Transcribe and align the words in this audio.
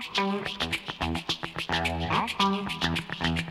Thank 0.00 0.62
you. 3.38 3.47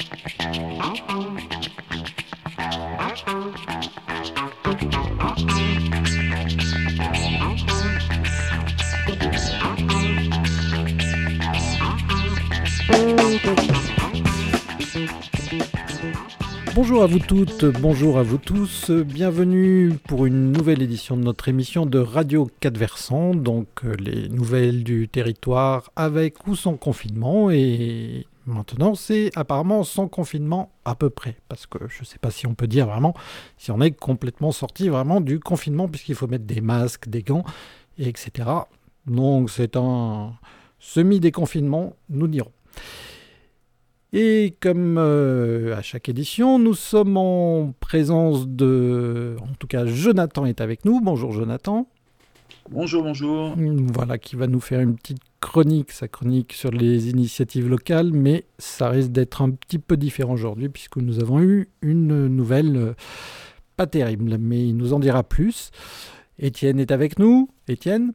Bonjour 16.90 17.04
à 17.04 17.08
vous 17.08 17.20
toutes, 17.20 17.66
bonjour 17.82 18.18
à 18.18 18.24
vous 18.24 18.38
tous, 18.38 18.92
bienvenue 18.92 19.92
pour 20.08 20.26
une 20.26 20.54
nouvelle 20.54 20.82
édition 20.82 21.18
de 21.18 21.22
notre 21.22 21.50
émission 21.50 21.86
de 21.86 22.00
Radio 22.00 22.50
4 22.62 22.78
Versants, 22.78 23.36
donc 23.36 23.68
euh, 23.84 23.94
les 24.00 24.30
nouvelles 24.30 24.86
du 24.86 25.10
territoire 25.10 25.92
avec 25.98 26.48
ou 26.48 26.56
sans 26.56 26.78
confinement 26.78 27.52
et 27.52 28.26
maintenant 28.46 28.96
c'est 28.96 29.32
apparemment 29.36 29.84
sans 29.84 30.08
confinement 30.08 30.72
à 30.86 30.96
peu 30.96 31.10
près 31.10 31.36
parce 31.50 31.66
que 31.66 31.78
je 31.90 32.04
ne 32.04 32.06
sais 32.06 32.20
pas 32.20 32.32
si 32.32 32.48
on 32.48 32.56
peut 32.56 32.68
dire 32.68 32.88
vraiment 32.88 33.14
si 33.58 33.70
on 33.72 33.82
est 33.82 33.92
complètement 33.92 34.54
sorti 34.54 34.88
vraiment 34.88 35.20
du 35.20 35.42
confinement 35.42 35.90
puisqu'il 35.90 36.16
faut 36.16 36.28
mettre 36.28 36.46
des 36.46 36.62
masques, 36.62 37.10
des 37.10 37.22
gants 37.22 37.44
etc. 38.00 38.48
Donc 39.08 39.50
c'est 39.50 39.76
un 39.76 40.32
semi-déconfinement, 40.80 41.98
nous 42.10 42.30
dirons. 42.30 42.54
Et 44.14 44.56
comme 44.62 44.98
euh, 44.98 45.76
à 45.76 45.82
chaque 45.82 46.08
édition, 46.08 46.60
nous 46.60 46.74
sommes 46.74 47.18
en 47.18 47.74
présence 47.80 48.48
de... 48.48 49.36
En 49.42 49.54
tout 49.60 49.68
cas, 49.68 49.86
Jonathan 49.86 50.46
est 50.46 50.62
avec 50.62 50.86
nous. 50.86 51.02
Bonjour 51.02 51.34
Jonathan. 51.34 51.88
Bonjour, 52.70 53.04
bonjour. 53.04 53.56
Voilà, 53.94 54.18
qui 54.18 54.36
va 54.36 54.48
nous 54.48 54.60
faire 54.60 54.80
une 54.80 54.96
petite 54.96 55.22
chronique, 55.42 55.92
sa 55.92 56.08
chronique 56.08 56.54
sur 56.54 56.72
les 56.72 57.10
initiatives 57.10 57.70
locales, 57.70 58.12
mais 58.12 58.46
ça 58.58 58.90
risque 58.90 59.12
d'être 59.12 59.42
un 59.42 59.52
petit 59.52 59.80
peu 59.80 59.98
différent 59.98 60.34
aujourd'hui 60.34 60.70
puisque 60.70 60.98
nous 60.98 61.20
avons 61.20 61.42
eu 61.42 61.70
une 61.82 62.28
nouvelle 62.28 62.78
euh, 62.78 62.94
pas 63.76 63.88
terrible, 63.88 64.38
mais 64.40 64.68
il 64.68 64.78
nous 64.78 64.94
en 64.94 65.00
dira 65.00 65.24
plus. 65.24 65.72
Étienne 66.40 66.80
est 66.80 66.92
avec 66.92 67.20
nous. 67.20 67.50
Étienne 67.68 68.14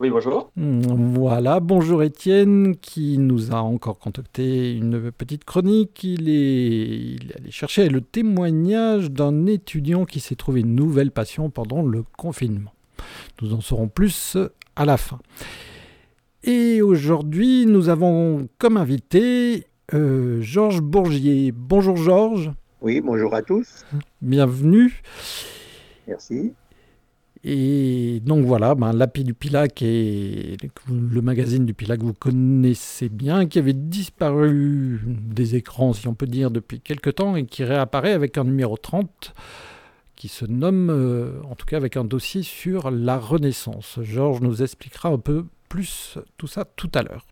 oui, 0.00 0.08
bonjour. 0.08 0.50
Voilà, 0.56 1.60
bonjour 1.60 2.02
Étienne 2.02 2.74
qui 2.76 3.18
nous 3.18 3.52
a 3.52 3.58
encore 3.60 3.98
contacté 3.98 4.72
une 4.72 5.12
petite 5.12 5.44
chronique. 5.44 6.02
Il 6.02 6.30
est, 6.30 7.36
allé 7.36 7.50
chercher 7.50 7.90
le 7.90 8.00
témoignage 8.00 9.10
d'un 9.10 9.44
étudiant 9.44 10.06
qui 10.06 10.20
s'est 10.20 10.36
trouvé 10.36 10.60
une 10.60 10.74
nouvelle 10.74 11.10
passion 11.10 11.50
pendant 11.50 11.82
le 11.82 12.02
confinement. 12.16 12.72
Nous 13.42 13.52
en 13.52 13.60
saurons 13.60 13.88
plus 13.88 14.38
à 14.74 14.86
la 14.86 14.96
fin. 14.96 15.18
Et 16.44 16.80
aujourd'hui, 16.80 17.66
nous 17.66 17.90
avons 17.90 18.48
comme 18.56 18.78
invité 18.78 19.66
euh, 19.92 20.40
Georges 20.40 20.80
Bourgier. 20.80 21.52
Bonjour 21.52 21.98
Georges. 21.98 22.50
Oui, 22.80 23.02
bonjour 23.02 23.34
à 23.34 23.42
tous. 23.42 23.84
Bienvenue. 24.22 25.02
Merci. 26.08 26.54
Et 27.42 28.20
donc 28.22 28.44
voilà, 28.44 28.74
ben, 28.74 28.92
l'API 28.92 29.24
du 29.24 29.32
Pilac 29.32 29.80
et 29.80 30.58
le 30.90 31.22
magazine 31.22 31.64
du 31.64 31.72
Pilac 31.72 32.02
vous 32.02 32.12
connaissez 32.12 33.08
bien, 33.08 33.46
qui 33.46 33.58
avait 33.58 33.72
disparu 33.72 35.00
des 35.06 35.56
écrans, 35.56 35.94
si 35.94 36.06
on 36.06 36.14
peut 36.14 36.26
dire, 36.26 36.50
depuis 36.50 36.80
quelques 36.80 37.14
temps 37.14 37.36
et 37.36 37.46
qui 37.46 37.64
réapparaît 37.64 38.12
avec 38.12 38.36
un 38.36 38.44
numéro 38.44 38.76
30 38.76 39.32
qui 40.16 40.28
se 40.28 40.44
nomme, 40.44 40.90
euh, 40.90 41.40
en 41.48 41.54
tout 41.54 41.64
cas 41.64 41.78
avec 41.78 41.96
un 41.96 42.04
dossier 42.04 42.42
sur 42.42 42.90
la 42.90 43.16
Renaissance. 43.16 43.98
Georges 44.02 44.42
nous 44.42 44.62
expliquera 44.62 45.08
un 45.08 45.16
peu 45.16 45.46
plus 45.70 46.18
tout 46.36 46.46
ça 46.46 46.66
tout 46.76 46.90
à 46.94 47.02
l'heure. 47.02 47.24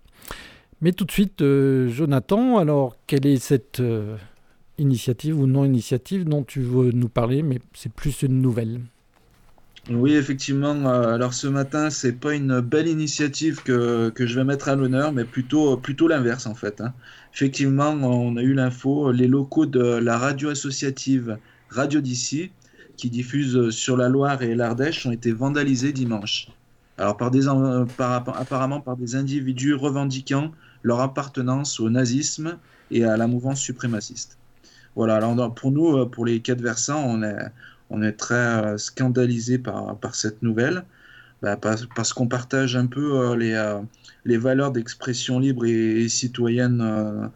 Mais 0.81 0.93
tout 0.93 1.05
de 1.05 1.11
suite, 1.11 1.43
euh, 1.43 1.89
Jonathan, 1.89 2.57
alors 2.57 2.97
quelle 3.07 3.27
est 3.27 3.37
cette 3.37 3.81
euh, 3.81 4.17
initiative 4.79 5.39
ou 5.39 5.47
non-initiative 5.47 6.25
dont 6.25 6.45
tu 6.45 6.63
veux 6.63 6.93
nous 6.93 7.11
parler, 7.11 7.43
mais 7.43 7.59
c'est 7.75 7.93
plus 7.93 8.23
une 8.23 8.41
nouvelle? 8.41 8.81
Oui, 9.91 10.15
effectivement. 10.15 10.75
Euh, 10.87 11.15
alors 11.15 11.33
ce 11.33 11.47
matin, 11.47 11.91
c'est 11.91 12.13
pas 12.13 12.35
une 12.35 12.61
belle 12.61 12.89
initiative 12.89 13.63
que, 13.63 14.11
que 14.11 14.27
je 14.27 14.35
vais 14.35 14.45
mettre 14.45 14.69
à 14.69 14.77
l'honneur, 14.77 15.13
mais 15.13 15.25
plutôt, 15.25 15.77
plutôt 15.77 16.09
l'inverse 16.09 16.47
en 16.47 16.55
fait. 16.55 16.81
Hein. 16.81 16.93
Effectivement, 17.35 17.91
on 17.91 18.37
a 18.37 18.43
eu 18.43 18.53
l'info, 18.53 19.13
les 19.13 19.29
locaux 19.29 19.67
de 19.67 19.81
la 19.81 20.19
radio 20.19 20.51
associative 20.51 21.39
Radio 21.71 22.01
d'ici, 22.01 22.51
qui 22.97 23.11
diffuse 23.11 23.71
sur 23.71 23.97
la 23.97 24.09
Loire 24.09 24.43
et 24.43 24.55
l'Ardèche, 24.55 25.07
ont 25.07 25.13
été 25.13 25.33
vandalisés 25.33 25.93
dimanche. 25.93 26.49
Alors 26.99 27.17
par 27.17 27.31
des, 27.31 27.43
par, 27.97 28.29
apparemment 28.39 28.81
par 28.81 28.97
des 28.97 29.15
individus 29.15 29.75
revendiquant 29.75 30.51
leur 30.83 31.01
appartenance 31.01 31.81
au 31.81 31.91
nazisme 31.91 32.59
et 32.91 33.05
à 33.05 33.17
la 33.17 33.27
mouvance 33.27 33.61
suprémaciste. 33.61 34.39
Voilà, 34.97 35.17
alors 35.17 35.55
pour 35.55 35.71
nous, 35.71 35.97
euh, 35.97 36.07
pour 36.07 36.27
les 36.27 36.41
quatre 36.41 36.61
versants, 36.61 37.05
on 37.05 37.23
est, 37.23 37.37
on 37.91 38.03
est 38.03 38.13
très 38.13 38.35
euh, 38.35 38.79
scandalisé 38.79 39.59
par, 39.59 39.97
par 39.97 40.15
cette 40.15 40.43
nouvelle, 40.43 40.85
bah, 41.43 41.57
parce, 41.57 42.13
qu'on 42.13 42.27
partage 42.27 42.77
un 42.77 42.87
peu 42.87 43.21
euh, 43.21 43.37
les, 43.37 43.53
euh, 43.53 43.81
les 44.25 44.37
valeurs 44.37 44.73
d'expression 44.73 45.39
libre 45.39 45.65
et, 45.67 46.09
citoyenne 46.09 47.31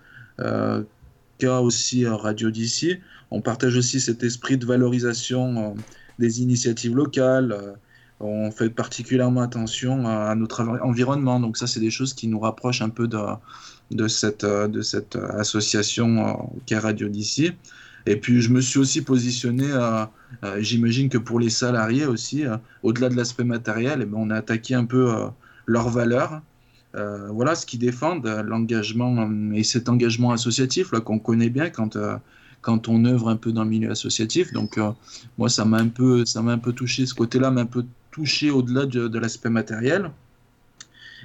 qu'a 1.39 1.61
aussi 1.61 2.07
Radio 2.07 2.51
d'ici. 2.51 2.99
On 3.31 3.41
partage 3.41 3.77
aussi 3.77 4.01
cet 4.01 4.23
esprit 4.23 4.59
de 4.59 4.67
valorisation 4.67 5.77
des 6.19 6.43
initiatives 6.43 6.95
locales. 6.95 7.77
on 8.21 8.51
fait 8.51 8.71
particulièrement 8.71 9.41
attention 9.41 10.07
à, 10.07 10.35
notre 10.35 10.63
environnement. 10.83 11.39
Donc 11.41 11.57
ça, 11.57 11.67
c'est 11.67 11.81
des 11.81 11.91
choses 11.91 12.13
qui 12.15 12.29
nous 12.29 12.41
rapprochent 12.41 12.83
un 12.83 12.91
peu 12.91 13.09
de, 13.09 13.19
de, 13.91 14.09
cette, 14.09 14.45
de 14.45 14.83
cette 14.83 15.17
association 15.17 16.51
qu'est 16.67 16.79
Radio 16.79 17.09
d'ici. 17.09 17.53
Et 18.07 18.17
puis 18.17 18.41
je 18.41 18.51
me 18.51 18.61
suis 18.61 18.79
aussi 18.79 19.03
positionné, 19.03 19.67
euh, 19.71 20.05
euh, 20.45 20.57
j'imagine 20.61 21.09
que 21.09 21.19
pour 21.19 21.39
les 21.39 21.51
salariés 21.51 22.07
aussi, 22.07 22.45
euh, 22.45 22.57
au-delà 22.83 23.09
de 23.09 23.17
l'aspect 23.17 23.45
matériel, 23.45 24.01
eh 24.03 24.07
ben, 24.07 24.19
on 24.19 24.31
a 24.31 24.37
attaqué 24.37 24.75
un 24.75 24.85
peu 24.85 25.13
leurs 25.67 25.89
valeurs. 25.89 26.43
voilà 26.95 27.55
ce 27.55 27.65
qu'ils 27.67 27.81
défendent, 27.81 28.27
l'engagement 28.45 29.31
et 29.55 29.63
cet 29.63 29.89
engagement 29.89 30.33
associatif 30.33 30.93
là 30.93 31.01
qu'on 31.01 31.19
connaît 31.19 31.51
bien 31.51 31.71
quand 31.71 31.97
quand 32.61 32.89
on 32.89 33.05
œuvre 33.05 33.29
un 33.29 33.37
peu 33.37 33.51
dans 33.53 33.65
le 33.65 33.71
milieu 33.71 33.91
associatif. 33.91 34.53
Donc 34.53 34.79
moi 35.39 35.49
ça 35.49 35.65
m'a 35.65 35.79
un 35.79 35.89
peu 35.89 36.25
ça 36.27 36.43
m'a 36.43 36.53
un 36.53 36.59
peu 36.59 36.73
touché 36.73 37.07
ce 37.07 37.15
côté-là 37.15 37.51
m'a 37.51 37.63
un 37.63 37.67
peu 37.67 37.85
touché 38.11 38.51
au-delà 38.51 38.87
de, 38.87 39.19
l'aspect 39.19 39.51
matériel. 39.51 40.11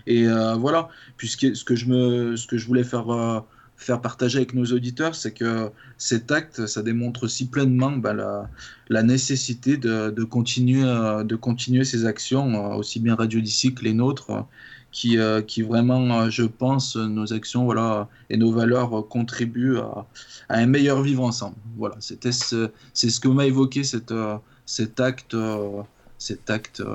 Et 0.06 0.26
voilà, 0.58 0.90
que 1.18 1.76
je 1.76 1.86
me 1.88 2.36
ce 2.38 2.48
que 2.48 2.58
je 2.58 2.66
voulais 2.68 2.86
faire 2.86 3.44
faire 3.78 4.02
partager 4.02 4.38
avec 4.38 4.54
nos 4.54 4.66
auditeurs, 4.66 5.16
c'est 5.16 5.32
que 5.32 5.70
cet 5.98 6.32
acte, 6.32 6.66
ça 6.66 6.82
démontre 6.82 7.24
aussi 7.24 7.48
pleinement 7.48 7.92
bah, 7.92 8.14
la, 8.90 9.04
nécessité 9.04 9.78
de, 9.78 10.24
continuer, 10.24 10.84
euh, 10.84 11.24
de 11.24 11.36
continuer 11.36 11.86
ces 11.86 12.06
actions, 12.06 12.74
euh, 12.74 12.76
aussi 12.76 13.00
bien 13.00 13.16
Radio 13.16 13.40
d'ici 13.40 13.74
que 13.74 13.84
les 13.84 13.94
nôtres, 13.94 14.46
qui, 14.92 15.20
euh, 15.20 15.42
qui 15.42 15.62
vraiment, 15.62 16.30
je 16.30 16.44
pense, 16.44 16.96
nos 16.96 17.34
actions 17.34 17.66
voilà, 17.66 18.10
et 18.32 18.38
nos 18.38 18.52
valeurs 18.52 19.08
contribuent 19.08 19.78
à, 19.78 20.08
un 20.50 20.66
meilleur 20.66 21.04
vivre 21.04 21.24
ensemble. 21.24 21.56
Voilà, 21.78 21.96
c'est 22.00 22.32
ce 22.32 23.20
que 23.20 23.28
m'a 23.28 23.46
évoqué 23.46 23.84
cette, 23.84 24.14
cet 24.66 25.00
acte 25.00 25.36
cet 26.18 26.50
acte 26.50 26.82
euh, 26.82 26.88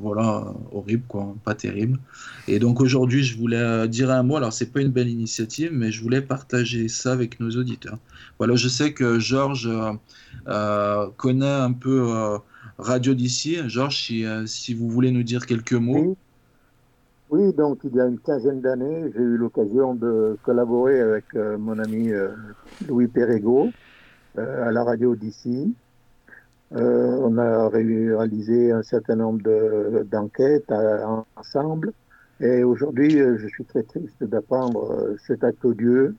voilà 0.00 0.44
horrible 0.72 1.04
quoi 1.06 1.34
pas 1.44 1.54
terrible. 1.54 1.98
Et 2.48 2.58
donc 2.58 2.80
aujourd'hui 2.80 3.22
je 3.22 3.36
voulais 3.36 3.56
euh, 3.56 3.86
dire 3.86 4.10
un 4.10 4.22
mot. 4.22 4.36
Alors 4.36 4.52
c'est 4.52 4.72
pas 4.72 4.80
une 4.80 4.90
belle 4.90 5.08
initiative 5.08 5.70
mais 5.72 5.92
je 5.92 6.02
voulais 6.02 6.22
partager 6.22 6.88
ça 6.88 7.12
avec 7.12 7.40
nos 7.40 7.50
auditeurs. 7.50 7.98
Voilà 8.38 8.56
je 8.56 8.68
sais 8.68 8.92
que 8.92 9.18
Georges 9.18 9.70
euh, 10.48 11.06
connaît 11.16 11.46
un 11.46 11.72
peu 11.72 12.38
Radio 12.78 13.14
d'ici. 13.14 13.58
Georges 13.68 14.10
si, 14.46 14.74
vous 14.74 14.88
voulez 14.88 15.10
nous 15.10 15.22
dire 15.22 15.46
quelques 15.46 15.74
mots. 15.74 16.16
Oui. 17.30 17.52
donc 17.54 17.80
il 17.84 17.94
y 17.94 18.00
a 18.00 18.06
une 18.06 18.18
quinzaine 18.18 18.60
d'années 18.60 19.10
j'ai 19.14 19.22
eu 19.22 19.36
l'occasion 19.36 19.94
de 19.94 20.36
collaborer 20.42 21.00
avec 21.00 21.24
mon 21.34 21.78
ami 21.78 22.10
Louis 22.88 23.08
Perrego 23.08 23.70
à 24.36 24.70
la 24.70 24.84
radio 24.84 25.16
d'ici 25.16 25.74
euh, 26.72 27.18
on 27.20 27.38
a 27.38 27.68
réalisé 27.68 28.72
un 28.72 28.82
certain 28.82 29.16
nombre 29.16 30.02
d'enquêtes 30.04 30.72
ensemble. 31.36 31.92
Et 32.40 32.64
aujourd'hui, 32.64 33.20
euh, 33.20 33.38
je 33.38 33.46
suis 33.46 33.64
très 33.64 33.82
triste 33.84 34.24
d'apprendre 34.24 34.92
euh, 34.92 35.16
cet 35.26 35.44
acte 35.44 35.64
odieux 35.64 36.16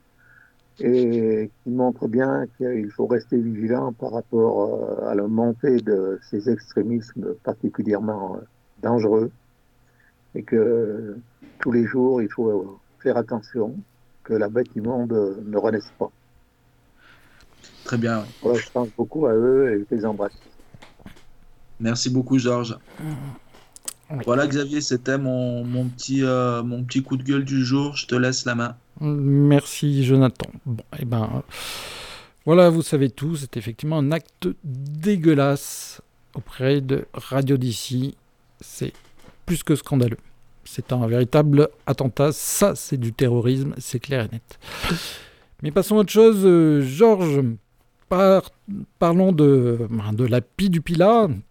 et 0.79 1.49
qui 1.63 1.69
montre 1.69 2.07
bien 2.07 2.45
qu'il 2.57 2.89
faut 2.91 3.07
rester 3.07 3.37
vigilant 3.37 3.93
par 3.93 4.11
rapport 4.11 5.07
à 5.07 5.15
la 5.15 5.25
montée 5.27 5.77
de 5.77 6.19
ces 6.29 6.49
extrémismes 6.49 7.33
particulièrement 7.43 8.39
dangereux 8.81 9.31
et 10.35 10.43
que 10.43 11.17
tous 11.59 11.71
les 11.71 11.85
jours, 11.85 12.21
il 12.21 12.29
faut 12.29 12.77
faire 12.99 13.15
attention 13.15 13.73
que 14.25 14.33
la 14.33 14.49
bête 14.49 14.75
immonde 14.75 15.37
ne 15.45 15.57
renaisse 15.57 15.89
pas. 15.97 16.11
Très 17.85 17.97
bien. 17.97 18.25
je 18.43 18.69
pense 18.73 18.89
beaucoup 18.97 19.27
à 19.27 19.33
eux 19.33 19.69
et 19.71 19.85
je 19.89 19.95
les 19.95 20.05
embrasse. 20.05 20.33
Merci 21.79 22.09
beaucoup, 22.09 22.39
Georges. 22.39 22.77
Voilà 24.25 24.47
Xavier, 24.47 24.81
c'était 24.81 25.17
mon, 25.17 25.63
mon, 25.63 25.85
petit, 25.87 26.23
euh, 26.23 26.63
mon 26.63 26.83
petit 26.83 27.03
coup 27.03 27.15
de 27.15 27.23
gueule 27.23 27.45
du 27.45 27.63
jour. 27.63 27.95
Je 27.95 28.07
te 28.07 28.15
laisse 28.15 28.45
la 28.45 28.55
main. 28.55 28.75
Merci 28.99 30.03
Jonathan. 30.03 30.49
Bon, 30.65 30.83
et 30.93 31.01
eh 31.01 31.05
ben, 31.05 31.43
voilà, 32.45 32.69
vous 32.69 32.81
savez 32.81 33.09
tout. 33.09 33.35
C'est 33.35 33.57
effectivement 33.57 33.97
un 33.97 34.11
acte 34.11 34.47
dégueulasse 34.63 36.01
auprès 36.33 36.81
de 36.81 37.05
Radio 37.13 37.57
DC. 37.57 38.15
C'est 38.61 38.93
plus 39.45 39.63
que 39.63 39.75
scandaleux. 39.75 40.17
C'est 40.63 40.91
un 40.91 41.05
véritable 41.07 41.69
attentat. 41.85 42.31
Ça, 42.31 42.73
c'est 42.75 42.97
du 42.97 43.13
terrorisme, 43.13 43.73
c'est 43.77 43.99
clair 43.99 44.25
et 44.25 44.29
net. 44.33 44.59
Mais 45.61 45.71
passons 45.71 45.97
à 45.97 45.99
autre 45.99 46.11
chose. 46.11 46.41
Euh, 46.43 46.81
Georges, 46.81 47.41
parlons 48.09 49.31
de, 49.31 49.87
ben, 49.89 50.13
de 50.13 50.25
la 50.25 50.41
Pi 50.41 50.69
du 50.69 50.81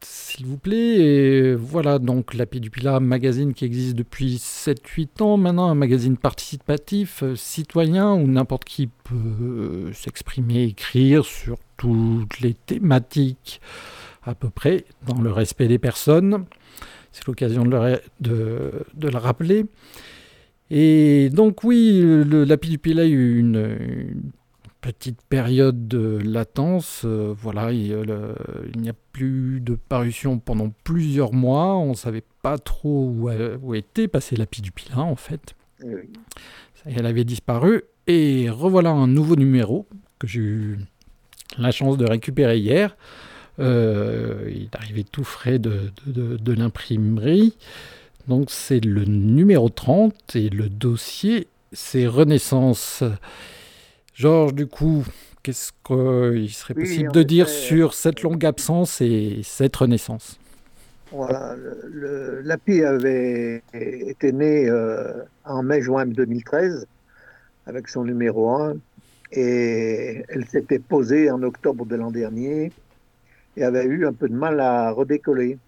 s'il 0.00 0.46
vous 0.46 0.58
plaît. 0.58 1.54
Voilà, 1.54 1.98
donc 1.98 2.34
la 2.34 2.46
Pi 2.46 2.60
du 2.60 2.70
Pila, 2.70 3.00
magazine 3.00 3.54
qui 3.54 3.64
existe 3.64 3.96
depuis 3.96 4.36
7-8 4.36 5.22
ans 5.22 5.36
maintenant, 5.36 5.68
un 5.68 5.74
magazine 5.74 6.16
participatif, 6.16 7.22
euh, 7.22 7.36
citoyen, 7.36 8.12
où 8.12 8.26
n'importe 8.26 8.64
qui 8.64 8.86
peut 8.86 9.14
euh, 9.14 9.92
s'exprimer, 9.92 10.64
écrire 10.64 11.24
sur 11.24 11.58
toutes 11.76 12.40
les 12.40 12.54
thématiques, 12.54 13.60
à 14.22 14.34
peu 14.34 14.50
près, 14.50 14.84
dans 15.06 15.20
le 15.20 15.32
respect 15.32 15.68
des 15.68 15.78
personnes. 15.78 16.44
C'est 17.12 17.26
l'occasion 17.26 17.64
de, 17.64 17.98
le, 18.22 19.18
rappeler. 19.18 19.66
Et 20.70 21.30
donc 21.30 21.62
oui, 21.62 22.00
le, 22.02 22.44
la 22.44 22.56
Pi 22.56 22.70
du 22.70 22.78
Pila 22.78 23.02
a 23.02 23.06
eu 23.06 23.38
une 23.38 24.22
petite 24.84 25.22
période 25.22 25.88
de 25.88 26.18
latence. 26.22 27.02
Euh, 27.06 27.34
voilà, 27.34 27.72
il, 27.72 27.96
n'y 28.76 28.90
a 28.90 28.94
plus 29.12 29.60
de 29.60 29.76
parution 29.76 30.38
pendant 30.38 30.70
plusieurs 30.84 31.32
mois. 31.32 31.76
On 31.76 31.90
ne 31.90 31.94
savait 31.94 32.24
pas 32.42 32.58
trop 32.58 33.08
où, 33.08 33.30
où, 33.62 33.74
était 33.74 34.08
passée 34.08 34.36
la 34.36 34.44
pie 34.44 34.60
du 34.60 34.72
pilin, 34.72 34.98
en 34.98 35.16
fait. 35.16 35.54
Elle 36.84 37.06
avait 37.06 37.24
disparu. 37.24 37.84
Et 38.06 38.50
revoilà 38.50 38.90
un 38.90 39.06
nouveau 39.06 39.36
numéro 39.36 39.86
que 40.18 40.26
j'ai 40.26 40.40
eu 40.40 40.78
la 41.56 41.70
chance 41.70 41.96
de 41.96 42.04
récupérer 42.04 42.58
hier. 42.58 42.94
Euh, 43.60 44.50
il 44.54 44.64
est 44.64 44.76
arrivé 44.76 45.02
tout 45.02 45.24
frais 45.24 45.58
de, 45.58 45.92
de, 46.06 46.36
de 46.36 46.52
l'imprimerie. 46.52 47.56
Donc 48.28 48.50
c'est 48.50 48.84
le 48.84 49.06
numéro 49.06 49.70
30 49.70 50.36
et 50.36 50.50
le 50.50 50.68
dossier 50.68 51.46
c'est 51.72 52.06
Renaissance. 52.06 53.02
Georges, 54.14 54.54
du 54.54 54.68
coup, 54.68 55.04
qu'est-ce 55.42 55.72
qu'il 55.84 56.50
serait 56.50 56.74
possible 56.74 57.10
de 57.10 57.22
dire 57.24 57.48
sur 57.48 57.94
cette 57.94 58.22
longue 58.22 58.46
absence 58.46 59.00
et 59.00 59.40
cette 59.42 59.74
renaissance? 59.74 60.38
Voilà, 61.10 61.56
l'API 62.42 62.84
avait 62.84 63.62
été 63.72 64.32
né 64.32 64.68
euh, 64.68 65.22
en 65.44 65.62
mai-juin 65.64 66.06
2013 66.06 66.86
avec 67.66 67.88
son 67.88 68.04
numéro 68.04 68.50
1 68.50 68.76
et 69.32 70.24
elle 70.28 70.44
s'était 70.46 70.78
posée 70.78 71.30
en 71.30 71.42
octobre 71.42 71.84
de 71.84 71.96
l'an 71.96 72.10
dernier 72.10 72.72
et 73.56 73.64
avait 73.64 73.84
eu 73.84 74.06
un 74.06 74.12
peu 74.12 74.28
de 74.28 74.34
mal 74.34 74.60
à 74.60 74.92
redécoller. 74.92 75.58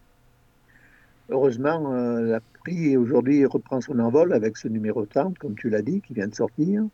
Heureusement, 1.31 1.93
euh, 1.93 2.38
l'API 2.66 2.96
aujourd'hui 2.96 3.44
reprend 3.44 3.81
son 3.81 3.98
envol 3.98 4.32
avec 4.32 4.56
ce 4.56 4.69
numéro 4.69 5.04
30, 5.04 5.37
comme 5.38 5.56
tu 5.56 5.69
l'as 5.69 5.82
dit, 5.82 6.00
qui 6.00 6.14
vient 6.14 6.28
de 6.28 6.34
sortir. 6.34 6.84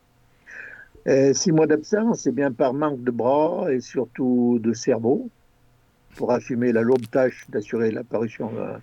Euh, 1.05 1.33
six 1.33 1.51
mois 1.51 1.67
d'absence, 1.67 2.21
c'est 2.21 2.31
bien 2.31 2.51
par 2.51 2.73
manque 2.73 3.03
de 3.03 3.11
bras 3.11 3.67
et 3.73 3.81
surtout 3.81 4.59
de 4.61 4.71
cerveau 4.71 5.29
pour 6.15 6.31
assumer 6.31 6.71
la 6.71 6.81
lourde 6.81 7.09
tâche 7.09 7.45
d'assurer 7.49 7.91
l'apparition 7.91 8.49
d'un 8.53 8.79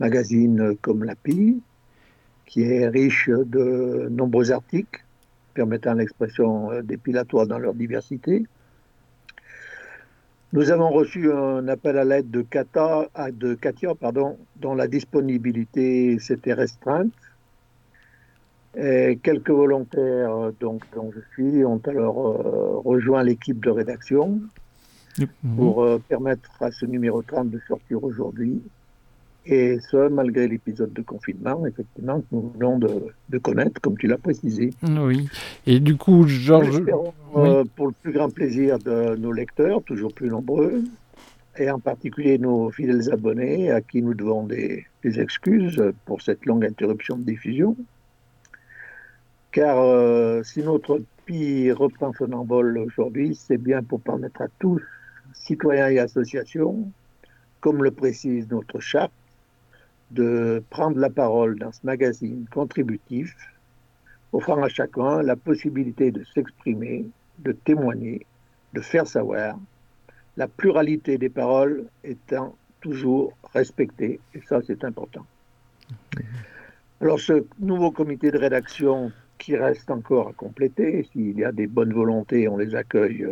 magazine 0.00 0.76
comme 0.80 1.04
l'API, 1.04 1.60
qui 2.46 2.62
est 2.62 2.88
riche 2.88 3.28
de 3.28 4.08
nombreux 4.10 4.50
articles 4.50 5.04
permettant 5.52 5.94
l'expression 5.94 6.70
euh, 6.70 6.82
dépilatoire 6.82 7.46
dans 7.46 7.58
leur 7.58 7.74
diversité. 7.74 8.46
Nous 10.54 10.70
avons 10.70 10.88
reçu 10.88 11.30
un 11.30 11.68
appel 11.68 11.98
à 11.98 12.04
l'aide 12.04 12.30
de, 12.30 12.46
de 13.32 13.54
Katia, 13.54 13.94
pardon, 13.94 14.38
dont 14.56 14.74
la 14.74 14.86
disponibilité 14.86 16.18
s'était 16.20 16.54
restreinte 16.54 17.12
et 18.80 19.18
quelques 19.22 19.50
volontaires 19.50 20.32
euh, 20.32 20.52
donc, 20.60 20.82
dont 20.94 21.10
je 21.12 21.20
suis 21.32 21.64
ont 21.64 21.80
alors 21.86 22.28
euh, 22.28 22.78
rejoint 22.84 23.24
l'équipe 23.24 23.62
de 23.64 23.70
rédaction 23.70 24.40
pour 25.56 25.82
euh, 25.82 26.00
permettre 26.08 26.50
à 26.60 26.70
ce 26.70 26.86
numéro 26.86 27.22
30 27.22 27.50
de 27.50 27.60
sortir 27.66 28.04
aujourd'hui. 28.04 28.62
Et 29.46 29.78
ce, 29.90 30.08
malgré 30.08 30.46
l'épisode 30.46 30.92
de 30.92 31.02
confinement, 31.02 31.66
effectivement, 31.66 32.20
que 32.20 32.26
nous 32.32 32.52
venons 32.56 32.78
de, 32.78 33.06
de 33.30 33.38
connaître, 33.38 33.80
comme 33.80 33.96
tu 33.96 34.06
l'as 34.06 34.18
précisé. 34.18 34.70
Oui. 34.82 35.26
Et 35.66 35.80
du 35.80 35.96
coup, 35.96 36.28
Georges. 36.28 36.84
pour 37.74 37.86
le 37.86 37.92
plus 38.02 38.12
grand 38.12 38.28
plaisir 38.28 38.78
de 38.78 39.16
nos 39.16 39.32
lecteurs, 39.32 39.82
toujours 39.82 40.12
plus 40.12 40.28
nombreux, 40.28 40.84
et 41.56 41.70
en 41.70 41.80
particulier 41.80 42.38
nos 42.38 42.70
fidèles 42.70 43.10
abonnés, 43.10 43.70
à 43.70 43.80
qui 43.80 44.02
nous 44.02 44.14
devons 44.14 44.44
des, 44.44 44.84
des 45.02 45.18
excuses 45.18 45.82
pour 46.04 46.20
cette 46.20 46.44
longue 46.44 46.66
interruption 46.66 47.16
de 47.16 47.24
diffusion. 47.24 47.74
Car 49.52 49.78
euh, 49.78 50.42
si 50.42 50.62
notre 50.62 51.02
pays 51.24 51.72
reprend 51.72 52.12
son 52.12 52.32
envol 52.32 52.76
aujourd'hui, 52.78 53.34
c'est 53.34 53.56
bien 53.56 53.82
pour 53.82 54.00
permettre 54.00 54.42
à 54.42 54.48
tous, 54.58 54.82
citoyens 55.32 55.88
et 55.88 55.98
associations, 55.98 56.90
comme 57.60 57.82
le 57.82 57.90
précise 57.90 58.48
notre 58.50 58.80
charte, 58.80 59.12
de 60.10 60.62
prendre 60.70 60.98
la 60.98 61.10
parole 61.10 61.58
dans 61.58 61.72
ce 61.72 61.80
magazine 61.84 62.46
contributif, 62.50 63.34
offrant 64.32 64.62
à 64.62 64.68
chacun 64.68 65.22
la 65.22 65.36
possibilité 65.36 66.10
de 66.10 66.24
s'exprimer, 66.34 67.06
de 67.38 67.52
témoigner, 67.52 68.26
de 68.74 68.80
faire 68.80 69.06
savoir, 69.06 69.58
la 70.36 70.46
pluralité 70.46 71.18
des 71.18 71.30
paroles 71.30 71.86
étant 72.04 72.54
toujours 72.80 73.32
respectée, 73.54 74.20
et 74.34 74.40
ça 74.42 74.60
c'est 74.66 74.84
important. 74.84 75.26
Alors 77.00 77.18
ce 77.18 77.44
nouveau 77.58 77.90
comité 77.90 78.30
de 78.30 78.38
rédaction 78.38 79.10
qui 79.38 79.56
reste 79.56 79.90
encore 79.90 80.28
à 80.28 80.32
compléter. 80.32 81.06
S'il 81.12 81.38
y 81.38 81.44
a 81.44 81.52
des 81.52 81.66
bonnes 81.66 81.92
volontés, 81.92 82.48
on 82.48 82.56
les 82.56 82.74
accueille 82.74 83.26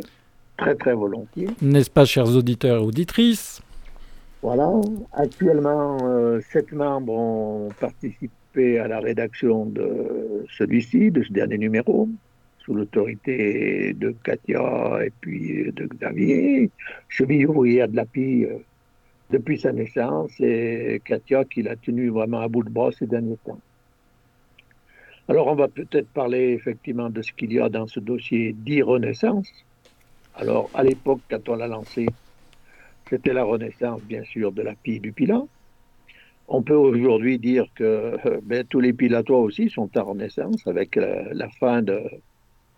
très 0.57 0.75
très 0.75 0.95
volontiers. 0.95 1.49
N'est-ce 1.61 1.91
pas, 1.91 2.05
chers 2.05 2.35
auditeurs 2.35 2.83
et 2.83 2.85
auditrices? 2.85 3.61
Voilà. 4.43 4.71
Actuellement, 5.13 5.99
euh, 6.03 6.41
sept 6.53 6.73
membres 6.73 7.13
ont 7.13 7.69
participé 7.81 8.79
à 8.79 8.89
la 8.89 9.01
rédaction 9.01 9.67
de 9.67 10.47
celui-ci, 10.57 11.11
de 11.11 11.23
ce 11.23 11.33
dernier 11.33 11.59
numéro, 11.59 12.09
sous 12.65 12.75
l'autorité 12.75 13.95
de 13.95 14.15
Katia 14.23 15.05
et 15.05 15.13
puis 15.21 15.73
de 15.73 15.87
Xavier, 15.87 16.71
cheville 17.09 17.47
ouvrière 17.47 17.89
de 17.89 17.97
l'API 17.97 18.45
euh, 18.45 18.59
depuis 19.31 19.59
sa 19.59 19.73
naissance, 19.73 20.31
et 20.41 21.03
Katia 21.05 21.45
qui 21.45 21.63
l'a 21.63 21.77
tenu 21.77 22.09
vraiment 22.09 22.41
à 22.41 22.49
bout 22.49 22.63
de 22.63 22.71
bras 22.71 22.93
ces 22.93 23.07
derniers 23.07 23.39
temps. 23.45 23.61
Alors, 25.29 25.49
on 25.49 25.55
va 25.55 25.69
peut-être 25.69 26.09
parler 26.09 26.53
effectivement 26.53 27.11
de 27.11 27.21
ce 27.21 27.33
qu'il 27.33 27.53
y 27.53 27.59
a 27.59 27.69
dans 27.69 27.87
ce 27.87 27.99
dossier 27.99 28.53
dit 28.53 28.83
Renaissance. 28.83 29.49
Alors, 30.37 30.71
à 30.75 30.85
l'époque, 30.85 31.21
quand 31.29 31.49
on 31.49 31.57
l'a 31.57 31.67
lancé, 31.67 32.07
c'était 33.09 33.33
la 33.33 33.45
renaissance, 33.45 34.03
bien 34.03 34.23
sûr, 34.25 34.53
de 34.53 34.63
la 34.63 34.75
pile 34.75 35.01
du 35.01 35.13
Pilat. 35.13 35.43
On 36.49 36.63
peut 36.63 36.75
aujourd'hui 36.75 37.39
dire 37.39 37.67
que 37.75 37.85
euh, 38.25 38.41
ben, 38.43 38.65
tous 38.65 38.81
les 38.81 38.93
pilatois 38.93 39.39
aussi 39.39 39.69
sont 39.69 39.91
en 39.99 40.05
renaissance 40.05 40.65
avec 40.67 40.95
la, 40.95 41.49
fin 41.59 41.83
de, 41.83 42.01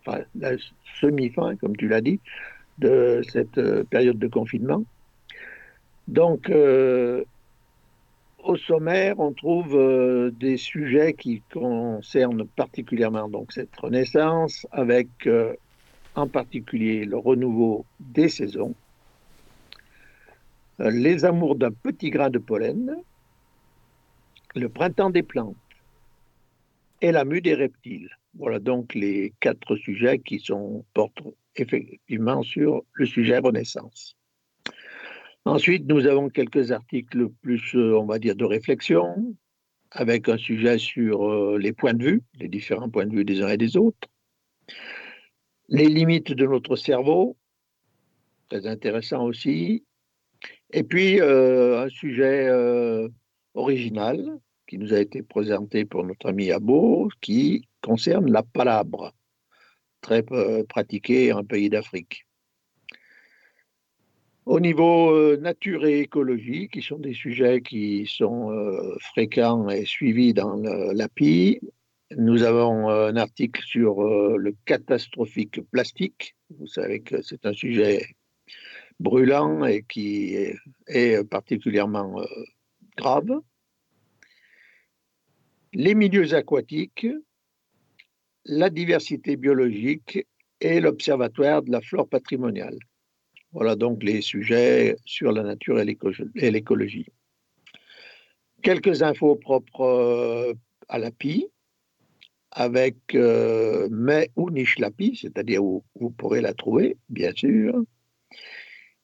enfin, 0.05 0.21
la 0.35 0.53
semi-fin, 0.99 1.55
comme 1.57 1.77
tu 1.77 1.87
l'as 1.87 2.01
dit, 2.01 2.19
de 2.79 3.21
cette 3.29 3.57
euh, 3.59 3.83
période 3.83 4.17
de 4.17 4.27
confinement. 4.27 4.83
Donc, 6.07 6.49
euh, 6.49 7.23
au 8.49 8.57
sommaire, 8.57 9.19
on 9.19 9.31
trouve 9.31 9.75
euh, 9.75 10.31
des 10.31 10.57
sujets 10.57 11.13
qui 11.13 11.43
concernent 11.53 12.47
particulièrement 12.47 13.29
cette 13.51 13.75
renaissance, 13.75 14.65
avec 14.71 15.07
euh, 15.27 15.53
en 16.15 16.27
particulier 16.27 17.05
le 17.05 17.17
renouveau 17.17 17.85
des 17.99 18.27
saisons, 18.27 18.73
euh, 20.79 20.89
les 20.89 21.25
amours 21.25 21.55
d'un 21.57 21.69
petit 21.71 22.09
grain 22.09 22.31
de 22.31 22.39
pollen, 22.39 22.95
le 24.55 24.67
printemps 24.67 25.11
des 25.11 25.23
plantes 25.23 25.55
et 27.01 27.11
la 27.11 27.25
mue 27.25 27.41
des 27.41 27.53
reptiles. 27.53 28.09
Voilà 28.33 28.57
donc 28.57 28.95
les 28.95 29.31
quatre 29.39 29.75
sujets 29.75 30.17
qui 30.17 30.43
portent 30.95 31.21
effectivement 31.55 32.41
sur 32.41 32.81
le 32.93 33.05
sujet 33.05 33.37
renaissance. 33.37 34.18
Ensuite, 35.45 35.85
nous 35.87 36.05
avons 36.05 36.29
quelques 36.29 36.71
articles 36.71 37.29
plus, 37.41 37.75
euh, 37.75 37.97
on 37.97 38.05
va 38.05 38.19
dire, 38.19 38.35
de 38.35 38.45
réflexion, 38.45 39.35
avec 39.91 40.27
un 40.29 40.37
sujet 40.37 40.77
sur 40.77 41.27
euh, 41.27 41.57
les 41.57 41.73
points 41.73 41.93
de 41.93 42.03
vue, 42.03 42.21
les 42.39 42.49
différents 42.49 42.89
points 42.89 43.05
de 43.05 43.15
vue 43.15 43.25
des 43.25 43.41
uns 43.41 43.47
et 43.47 43.57
des 43.57 43.77
autres, 43.77 44.07
les 45.69 45.87
limites 45.87 46.33
de 46.33 46.45
notre 46.45 46.75
cerveau, 46.75 47.37
très 48.49 48.67
intéressant 48.67 49.25
aussi, 49.25 49.85
et 50.71 50.83
puis 50.83 51.19
euh, 51.21 51.83
un 51.85 51.89
sujet 51.89 52.49
original 53.53 54.39
qui 54.67 54.77
nous 54.77 54.93
a 54.93 54.99
été 54.99 55.23
présenté 55.23 55.85
pour 55.85 56.03
notre 56.03 56.29
ami 56.29 56.51
Abo, 56.51 57.09
qui 57.21 57.67
concerne 57.81 58.31
la 58.31 58.43
palabre, 58.43 59.13
très 60.01 60.23
pratiquée 60.67 61.33
en 61.33 61.43
pays 61.43 61.69
d'Afrique. 61.69 62.28
Au 64.49 64.59
niveau 64.59 65.11
euh, 65.11 65.37
nature 65.37 65.85
et 65.85 65.99
écologie, 65.99 66.69
qui 66.69 66.81
sont 66.81 66.97
des 66.97 67.13
sujets 67.13 67.61
qui 67.61 68.07
sont 68.07 68.49
euh, 68.49 68.97
fréquents 68.99 69.69
et 69.69 69.85
suivis 69.85 70.33
dans 70.33 70.55
l'API, 70.55 71.59
nous 72.17 72.41
avons 72.41 72.89
un 72.89 73.15
article 73.15 73.61
sur 73.63 74.01
le 74.01 74.55
catastrophique 74.65 75.61
plastique. 75.69 76.35
Vous 76.57 76.65
savez 76.65 77.01
que 77.01 77.21
c'est 77.21 77.45
un 77.45 77.53
sujet 77.53 78.15
brûlant 78.99 79.65
et 79.65 79.83
qui 79.83 80.33
est, 80.87 81.29
particulièrement 81.29 82.19
grave. 82.97 83.29
Les 85.73 85.93
milieux 85.93 86.33
aquatiques, 86.33 87.05
la 88.45 88.71
diversité 88.71 89.35
biologique 89.35 90.25
et 90.59 90.79
l'Observatoire 90.79 91.61
de 91.61 91.71
la 91.71 91.81
flore 91.81 92.09
patrimoniale. 92.09 92.79
Voilà 93.51 93.75
donc 93.75 94.03
les 94.03 94.21
sujets 94.21 94.95
sur 95.05 95.31
la 95.31 95.43
nature 95.43 95.79
et 95.79 96.51
l'écologie. 96.51 97.07
Quelques 98.61 99.01
infos 99.01 99.35
propres 99.35 99.81
euh, 99.81 100.53
à 100.87 100.99
l'API, 100.99 101.47
avec 102.51 103.15
euh, 103.15 103.87
mais 103.89 104.29
ou 104.35 104.51
niche 104.51 104.77
l'API, 104.77 105.17
c'est-à-dire 105.21 105.63
où 105.63 105.83
vous 105.99 106.11
pourrez 106.11 106.41
la 106.41 106.53
trouver, 106.53 106.97
bien 107.09 107.31
sûr. 107.33 107.83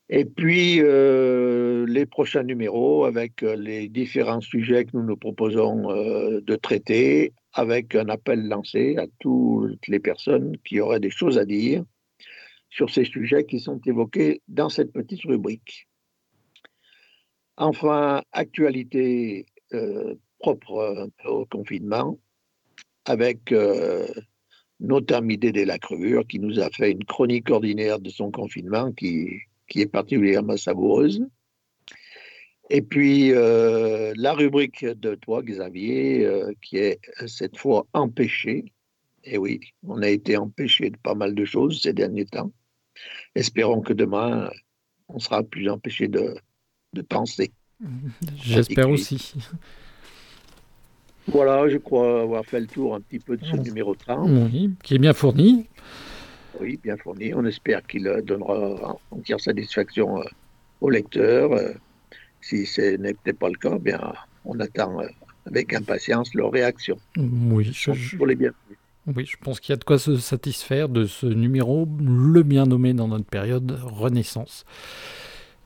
Et 0.10 0.26
puis 0.26 0.80
euh, 0.82 1.86
les 1.88 2.06
prochains 2.06 2.44
numéros 2.44 3.06
avec 3.06 3.42
les 3.42 3.88
différents 3.88 4.42
sujets 4.42 4.86
que 4.86 4.92
nous 4.94 5.04
nous 5.04 5.18
proposons 5.18 5.88
de 5.90 6.56
traiter, 6.56 7.34
avec 7.54 7.96
un 7.96 8.10
appel 8.10 8.48
lancé 8.48 8.98
à 8.98 9.06
toutes 9.20 9.88
les 9.88 10.00
personnes 10.00 10.58
qui 10.64 10.80
auraient 10.80 11.00
des 11.00 11.10
choses 11.10 11.40
à 11.40 11.46
dire 11.46 11.84
sur 12.76 12.90
ces 12.90 13.06
sujets 13.06 13.46
qui 13.46 13.62
sont 13.62 13.80
évoqués 13.86 14.42
dans 14.50 14.68
cette 14.68 14.92
petite 14.92 15.24
rubrique. 15.24 15.88
Enfin, 17.56 18.22
actualité 18.34 19.46
euh, 19.74 20.16
propre 20.40 21.10
au 21.26 21.46
confinement, 21.46 22.20
avec 23.06 23.54
euh, 23.54 24.06
notre 24.82 25.16
ami 25.16 25.38
Dédé 25.38 25.64
Lacrevure 25.64 26.28
qui 26.28 26.40
nous 26.40 26.60
a 26.60 26.70
fait 26.70 26.92
une 26.92 27.06
chronique 27.06 27.50
ordinaire 27.50 28.00
de 28.00 28.10
son 28.10 28.30
confinement 28.30 28.92
qui, 28.92 29.30
qui 29.70 29.80
est 29.80 29.88
particulièrement 29.88 30.58
savoureuse. 30.58 31.26
Et 32.70 32.82
puis 32.82 33.32
euh, 33.32 34.12
la 34.18 34.34
rubrique 34.34 34.84
de 34.86 35.16
toi, 35.16 35.42
Xavier, 35.44 36.26
euh, 36.26 36.52
qui 36.62 36.76
est 36.78 37.00
cette 37.26 37.58
fois 37.58 37.88
empêché. 37.94 38.66
Et 39.24 39.38
oui, 39.38 39.62
on 39.84 40.02
a 40.02 40.10
été 40.10 40.36
empêché 40.36 40.90
de 40.90 40.98
pas 40.98 41.16
mal 41.16 41.36
de 41.36 41.46
choses 41.46 41.82
ces 41.82 41.94
derniers 41.94 42.26
temps. 42.26 42.52
Espérons 43.36 43.82
que 43.82 43.94
demain, 43.94 44.50
on 45.08 45.20
sera 45.20 45.44
plus 45.44 45.70
empêché 45.70 46.08
de, 46.08 46.36
penser. 47.10 47.52
J'espère 48.38 48.90
aussi. 48.90 49.34
Voilà, 51.28 51.68
je 51.70 51.78
crois 51.78 52.22
avoir 52.22 52.46
fait 52.46 52.60
le 52.60 52.68
tour 52.68 52.96
un 52.96 53.02
petit 53.02 53.20
peu 53.20 53.36
de 53.36 53.46
ce 53.46 53.56
numéro 53.56 53.96
30. 53.96 54.30
Oui, 54.30 54.72
qui 54.84 54.96
est 54.96 55.00
bien 55.00 55.14
fourni. 55.14 55.68
Oui, 56.60 56.80
bien 56.82 56.96
fourni. 56.98 57.34
On 57.34 57.46
espère 57.46 57.86
qu'il 57.86 58.04
donnera 58.24 58.98
entière 59.12 59.40
satisfaction 59.40 60.20
euh, 60.20 60.26
aux 60.82 60.90
lecteurs. 60.90 61.52
Euh, 61.52 61.74
si 62.42 62.66
ce 62.66 62.96
n'est 62.98 63.14
pas 63.34 63.50
le 63.50 63.58
cas, 63.58 63.78
bien, 63.80 64.14
on 64.46 64.60
attend 64.60 65.02
euh, 65.02 65.08
avec 65.48 65.74
impatience 65.74 66.34
leur 66.36 66.52
réaction. 66.52 66.98
Oui, 67.18 67.72
je, 67.74 68.16
pour 68.16 68.28
les 68.28 68.36
bienvenus. 68.36 68.78
Oui, 69.08 69.26
je 69.26 69.38
pense 69.40 69.60
qu'il 69.60 69.72
y 69.72 69.74
a 69.74 69.78
de 69.78 69.84
quoi 69.84 70.00
se 70.00 70.18
satisfaire 70.18 70.90
de 70.90 71.06
ce 71.06 71.28
numéro, 71.28 71.88
le 72.00 72.42
bien 72.42 72.66
nommé 72.66 72.94
dans 72.94 73.08
notre 73.08 73.26
période 73.26 73.80
Renaissance. 73.84 74.66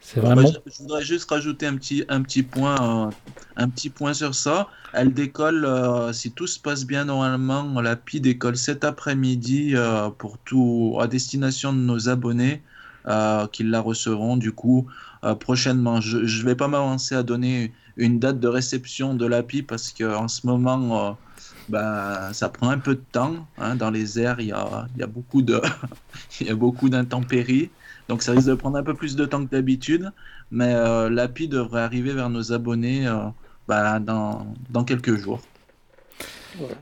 C'est 0.02 0.20
vraiment. 0.20 0.42
je, 0.66 0.82
voudrais 0.82 1.04
juste 1.04 1.30
rajouter 1.30 1.66
un 1.66 1.76
petit, 1.76 2.04
un 2.10 2.22
petit 2.22 2.44
point, 2.44 3.08
euh, 3.08 3.12
un 3.58 3.70
petit 3.70 3.90
point 3.90 4.14
sur 4.14 4.34
ça. 4.34 4.68
Elle 4.94 5.14
décolle, 5.14 5.66
euh, 5.66 6.12
si 6.14 6.32
tout 6.32 6.48
se 6.48 6.60
passe 6.60 6.86
bien 6.86 7.06
normalement, 7.06 7.80
la 7.80 7.96
PI 7.96 8.20
décolle 8.20 8.58
cet 8.58 8.84
après-midi 8.84 9.74
euh, 9.76 10.10
pour 10.10 10.38
tout 10.40 10.98
à 11.00 11.08
destination 11.08 11.74
de 11.74 11.80
nos 11.80 12.10
abonnés 12.10 12.62
qui 13.52 13.64
la 13.64 13.82
recevront 13.82 14.38
du 14.38 14.52
coup 14.52 14.86
prochainement. 15.40 16.00
Je 16.00 16.18
ne 16.18 16.46
vais 16.46 16.54
pas 16.54 16.68
m'avancer 16.68 17.16
à 17.16 17.24
donner 17.24 17.74
une 17.98 18.20
date 18.20 18.40
de 18.40 18.48
réception 18.48 19.16
de 19.16 19.26
l'API 19.26 19.64
parce 19.64 19.92
qu'en 19.92 20.28
ce 20.28 20.46
moment 20.46 21.18
bah, 21.70 22.34
ça 22.34 22.50
prend 22.50 22.70
un 22.70 22.80
peu 22.80 22.96
de 22.96 23.04
temps. 23.12 23.48
Hein. 23.58 23.76
Dans 23.76 23.92
les 23.92 24.20
airs, 24.20 24.40
il 24.40 24.48
y 24.48 24.52
a, 24.52 24.88
y 24.98 25.04
a 25.04 25.08
beaucoup 25.08 25.42
de, 25.42 25.62
y 26.42 26.50
a 26.50 26.56
beaucoup 26.56 26.90
d'intempéries. 26.90 27.70
Donc 28.08 28.24
ça 28.24 28.32
risque 28.32 28.48
de 28.48 28.56
prendre 28.56 28.78
un 28.78 28.84
peu 28.84 28.96
plus 28.96 29.16
de 29.16 29.26
temps 29.26 29.46
que 29.46 29.52
d'habitude. 29.52 30.12
Mais 30.52 30.74
euh, 30.74 31.10
l'API 31.10 31.48
devrait 31.48 31.82
arriver 31.82 32.14
vers 32.14 32.30
nos 32.30 32.52
abonnés 32.52 33.08
euh, 33.08 33.18
bah, 33.68 34.00
dans, 34.00 34.48
dans, 34.70 34.84
quelques 34.84 35.16
jours. 35.16 35.40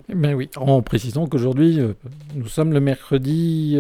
Ben 0.08 0.34
oui, 0.34 0.50
en 0.56 0.82
précisant 0.82 1.28
qu'aujourd'hui, 1.28 1.80
euh, 1.80 1.94
nous 2.34 2.48
sommes 2.48 2.72
le 2.72 2.80
mercredi 2.80 3.78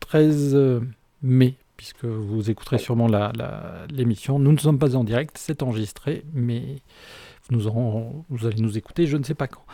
13 0.00 0.80
mai, 1.22 1.56
puisque 1.76 2.04
vous 2.04 2.50
écouterez 2.50 2.78
sûrement 2.78 3.08
l'émission. 3.88 4.38
La, 4.38 4.44
nous 4.44 4.52
ne 4.52 4.58
sommes 4.58 4.80
pas 4.80 4.96
en 4.96 5.04
direct, 5.04 5.36
c'est 5.38 5.62
enregistré, 5.62 6.24
mais 6.34 6.82
nous, 7.50 8.24
vous 8.28 8.46
allez 8.46 8.60
nous 8.60 8.76
écouter, 8.76 9.06
je 9.06 9.16
ne 9.16 9.22
sais 9.22 9.34
pas 9.34 9.46
quand. 9.46 9.64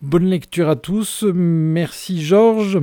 Bonne 0.00 0.26
lecture 0.26 0.68
à 0.68 0.76
tous. 0.76 1.24
Merci 1.24 2.22
Georges 2.22 2.78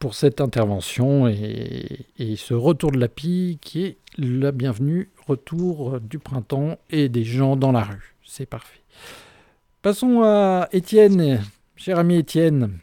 pour 0.00 0.14
cette 0.14 0.40
intervention 0.40 1.28
et, 1.28 2.06
ce 2.36 2.54
retour 2.54 2.90
de 2.90 2.98
l'API 2.98 3.60
qui 3.60 3.84
est 3.84 3.98
la 4.18 4.50
bienvenue, 4.50 5.12
retour 5.28 6.00
du 6.00 6.18
printemps 6.18 6.76
et 6.90 7.08
des 7.08 7.22
gens 7.22 7.54
dans 7.54 7.70
la 7.70 7.84
rue. 7.84 8.16
C'est 8.24 8.46
parfait. 8.46 8.80
Passons 9.80 10.22
à 10.24 10.68
Étienne, 10.72 11.40
cher 11.76 12.00
ami 12.00 12.16
Étienne, 12.16 12.80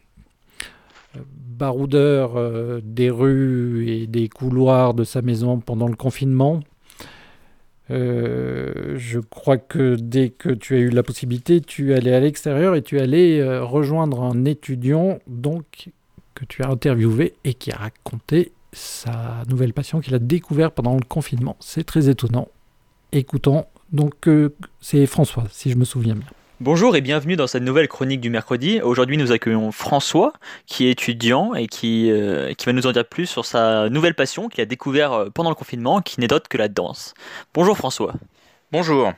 baroudeur 1.14 2.38
euh, 2.38 2.80
des 2.82 3.10
rues 3.10 3.86
et 3.90 4.08
des 4.08 4.30
couloirs 4.30 4.94
de 4.94 5.04
sa 5.04 5.22
maison 5.22 5.60
pendant 5.60 5.90
le 5.90 5.98
confinement. 5.98 6.62
Euh, 7.92 8.94
je 8.98 9.20
crois 9.20 9.58
que 9.58 9.96
dès 9.96 10.30
que 10.30 10.50
tu 10.50 10.76
as 10.76 10.80
eu 10.80 10.90
la 10.90 11.04
possibilité, 11.04 11.62
tu 11.62 11.94
allais 11.94 12.14
à 12.14 12.20
l'extérieur 12.20 12.76
et 12.76 12.82
tu 12.82 13.00
allais 13.00 13.40
euh, 13.40 13.64
rejoindre 13.64 14.22
un 14.22 14.46
étudiant 14.46 15.20
donc 15.28 15.90
que 16.36 16.46
tu 16.46 16.64
as 16.64 16.70
interviewé 16.70 17.34
et 17.44 17.54
qui 17.54 17.72
a 17.72 17.78
raconté 17.78 18.52
sa 18.72 19.44
nouvelle 19.50 19.74
passion 19.74 20.00
qu'il 20.00 20.14
a 20.14 20.20
découvert 20.20 20.72
pendant 20.72 20.96
le 20.96 21.04
confinement. 21.08 21.56
C'est 21.60 21.84
très 21.84 22.10
étonnant. 22.10 22.48
Écoutons, 23.12 23.66
donc 23.92 24.28
euh, 24.28 24.56
c'est 24.82 25.06
François, 25.08 25.46
si 25.52 25.72
je 25.72 25.76
me 25.76 25.86
souviens 25.86 26.16
bien. 26.16 26.30
Bonjour 26.62 26.98
et 26.98 27.00
bienvenue 27.00 27.38
dans 27.38 27.48
cette 27.48 27.64
nouvelle 27.64 27.88
chronique 27.88 28.20
du 28.20 28.30
mercredi. 28.30 28.82
Aujourd'hui, 28.82 29.16
nous 29.16 29.32
accueillons 29.32 29.72
François, 29.72 30.34
qui 30.66 30.88
est 30.88 30.92
étudiant 30.92 31.54
et 31.54 31.68
qui, 31.68 32.12
euh, 32.12 32.54
va 32.66 32.74
nous 32.74 32.86
en 32.86 32.92
dire 32.92 33.06
plus 33.06 33.28
sur 33.28 33.46
sa 33.46 33.88
nouvelle 33.88 34.14
passion 34.14 34.50
qu'il 34.50 34.62
a 34.62 34.66
découvert 34.66 35.14
euh, 35.14 35.30
pendant 35.30 35.48
le 35.52 35.56
confinement, 35.56 36.02
qui 36.02 36.20
n'est 36.20 36.28
d'autre 36.28 36.50
que 36.50 36.58
la 36.58 36.68
danse. 36.68 37.14
Bonjour 37.54 37.78
François. 37.78 38.14
Bonjour. 38.74 39.14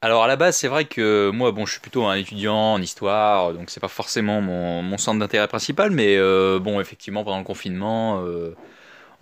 Alors 0.00 0.24
à 0.24 0.26
la 0.26 0.36
base, 0.36 0.56
c'est 0.56 0.68
vrai 0.68 0.86
que 0.86 1.28
moi, 1.28 1.52
bon, 1.52 1.66
je 1.66 1.72
suis 1.72 1.80
plutôt 1.82 2.06
un 2.06 2.14
étudiant 2.14 2.72
en 2.72 2.80
histoire, 2.80 3.52
donc 3.52 3.68
c'est 3.68 3.80
pas 3.80 3.88
forcément 3.88 4.40
mon, 4.40 4.96
centre 4.96 5.18
d'intérêt 5.18 5.48
principal, 5.48 5.90
mais 5.90 6.16
euh, 6.16 6.58
bon, 6.58 6.80
effectivement, 6.80 7.24
pendant 7.24 7.38
le 7.38 7.44
confinement, 7.44 8.24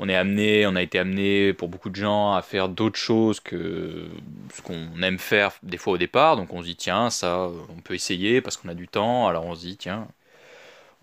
on 0.03 0.09
est 0.09 0.17
amené, 0.17 0.67
on 0.67 0.75
a 0.75 0.83
été 0.83 0.99
amené 0.99 1.53
pour 1.53 1.69
beaucoup 1.69 1.89
de 1.89 1.95
gens 1.95 2.35
à 2.35 2.43
faire 2.43 2.69
d'autres 2.69 2.99
choses 2.99 3.39
que 3.39 4.09
ce 4.53 4.61
qu'on 4.61 5.01
aime 5.01 5.21
faire 5.21 5.53
des 5.63 5.79
fois 5.79 5.93
au 5.93 5.99
départ. 5.99 6.37
Donc 6.37 6.53
on 6.53 6.61
se 6.61 6.67
dit 6.67 6.75
tiens 6.75 7.09
ça, 7.09 7.49
on 7.69 7.81
peut 7.81 7.95
essayer 7.95 8.41
parce 8.41 8.57
qu'on 8.57 8.69
a 8.69 8.75
du 8.75 8.89
temps. 8.89 9.29
Alors 9.29 9.47
on 9.47 9.55
se 9.55 9.61
dit 9.61 9.77
tiens, 9.77 10.09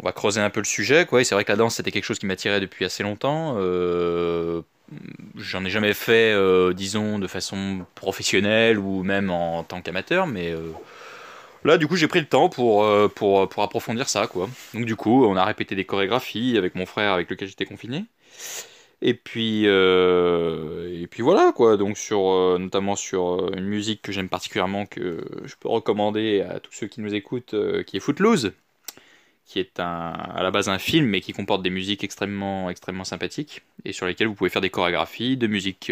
on 0.01 0.05
va 0.05 0.11
creuser 0.11 0.41
un 0.41 0.49
peu 0.49 0.59
le 0.59 0.65
sujet. 0.65 1.05
Quoi. 1.05 1.23
c'est 1.23 1.33
vrai 1.33 1.45
que 1.45 1.51
la 1.51 1.55
danse 1.55 1.75
c'était 1.75 1.91
quelque 1.91 2.03
chose 2.03 2.19
qui 2.19 2.25
m'attirait 2.25 2.59
depuis 2.59 2.83
assez 2.83 3.01
longtemps. 3.01 3.55
Euh, 3.57 4.63
j'en 5.37 5.63
ai 5.63 5.69
jamais 5.69 5.93
fait, 5.93 6.33
euh, 6.33 6.73
disons, 6.73 7.19
de 7.19 7.27
façon 7.27 7.85
professionnelle 7.95 8.79
ou 8.79 9.03
même 9.03 9.29
en, 9.29 9.63
tant 9.63 9.81
qu'amateur, 9.81 10.27
mais 10.27 10.51
euh, 10.51 10.73
là 11.63 11.77
du 11.77 11.87
coup 11.87 11.95
j'ai 11.95 12.09
pris 12.09 12.19
le 12.19 12.27
temps 12.27 12.49
pour, 12.49 12.85
pour, 13.11 13.47
pour 13.47 13.63
approfondir 13.63 14.09
ça. 14.09 14.27
Quoi. 14.27 14.49
Donc 14.73 14.83
du 14.83 14.97
coup 14.97 15.25
on 15.25 15.37
a 15.37 15.45
répété 15.45 15.75
des 15.75 15.85
chorégraphies 15.85 16.57
avec 16.57 16.75
mon 16.75 16.85
frère 16.85 17.13
avec 17.13 17.29
lequel 17.29 17.47
j'étais 17.47 17.65
confiné. 17.65 18.03
Et 19.01 19.13
puis, 19.13 19.63
euh, 19.65 21.01
et 21.01 21.07
puis 21.07 21.23
voilà 21.23 21.53
quoi. 21.55 21.77
Donc 21.77 21.97
sur, 21.97 22.29
euh, 22.31 22.57
notamment 22.59 22.95
sur 22.97 23.45
euh, 23.45 23.51
une 23.55 23.65
musique 23.65 24.01
que 24.01 24.11
j'aime 24.11 24.27
particulièrement 24.27 24.85
que 24.85 25.25
je 25.45 25.55
peux 25.57 25.69
recommander 25.69 26.41
à 26.41 26.59
tous 26.59 26.73
ceux 26.73 26.87
qui 26.87 26.99
nous 27.01 27.13
écoutent, 27.13 27.55
qui 27.85 27.97
est 27.97 27.99
Footloose, 28.01 28.51
qui 29.45 29.59
est 29.59 29.79
un, 29.79 30.11
à 30.11 30.43
la 30.43 30.51
base 30.51 30.67
un 30.67 30.79
film, 30.79 31.05
mais 31.05 31.21
qui 31.21 31.31
comporte 31.31 31.61
des 31.63 31.69
musiques 31.69 32.03
extrêmement, 32.03 32.69
extrêmement 32.69 33.05
sympathiques, 33.05 33.61
et 33.85 33.93
sur 33.93 34.05
lesquelles 34.05 34.27
vous 34.27 34.35
pouvez 34.35 34.49
faire 34.49 34.61
des 34.61 34.69
chorégraphies 34.69 35.37
de 35.37 35.47
musique, 35.47 35.91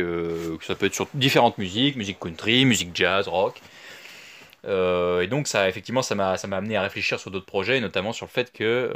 ça 0.61 0.75
peut 0.75 0.87
être 0.87 0.93
sur 0.95 1.07
différentes 1.13 1.57
musiques, 1.57 1.95
musique 1.95 2.19
country, 2.19 2.65
musique 2.65 2.89
jazz, 2.93 3.27
rock. 3.27 3.61
Et 4.65 5.27
donc 5.27 5.47
ça, 5.47 5.69
effectivement, 5.69 6.01
ça 6.01 6.13
m'a, 6.15 6.37
ça 6.37 6.47
m'a 6.47 6.57
amené 6.57 6.75
à 6.75 6.81
réfléchir 6.81 7.19
sur 7.19 7.31
d'autres 7.31 7.45
projets, 7.45 7.79
notamment 7.79 8.11
sur 8.11 8.25
le 8.25 8.31
fait 8.31 8.51
que, 8.51 8.91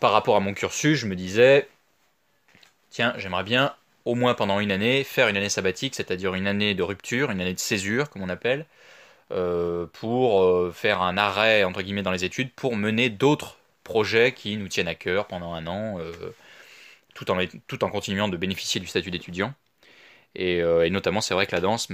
par 0.00 0.12
rapport 0.12 0.36
à 0.36 0.40
mon 0.40 0.54
cursus, 0.54 0.98
je 0.98 1.06
me 1.06 1.14
disais, 1.14 1.68
tiens, 2.90 3.14
j'aimerais 3.18 3.44
bien, 3.44 3.74
au 4.04 4.14
moins 4.14 4.34
pendant 4.34 4.60
une 4.60 4.72
année, 4.72 5.04
faire 5.04 5.28
une 5.28 5.36
année 5.36 5.48
sabbatique, 5.48 5.94
c'est-à-dire 5.94 6.34
une 6.34 6.46
année 6.46 6.74
de 6.74 6.82
rupture, 6.82 7.30
une 7.30 7.40
année 7.40 7.54
de 7.54 7.58
césure, 7.58 8.10
comme 8.10 8.22
on 8.22 8.28
appelle, 8.28 8.66
euh, 9.32 9.86
pour 9.92 10.42
euh, 10.42 10.72
faire 10.72 11.02
un 11.02 11.16
arrêt 11.16 11.62
entre 11.64 11.82
guillemets 11.82 12.02
dans 12.02 12.10
les 12.10 12.24
études 12.24 12.52
pour 12.52 12.74
mener 12.76 13.10
d'autres 13.10 13.58
projets 13.84 14.32
qui 14.32 14.56
nous 14.56 14.66
tiennent 14.68 14.88
à 14.88 14.96
cœur 14.96 15.26
pendant 15.28 15.54
un 15.54 15.66
an, 15.68 15.98
euh, 16.00 16.12
tout, 17.14 17.30
en, 17.30 17.90
continuant 17.90 18.28
de 18.28 18.36
bénéficier 18.36 18.80
du 18.80 18.86
statut 18.86 19.10
d'étudiant. 19.10 19.54
Et, 20.34 20.62
notamment, 20.90 21.20
c'est 21.20 21.34
vrai 21.34 21.46
que 21.46 21.54
la 21.54 21.60
danse 21.60 21.88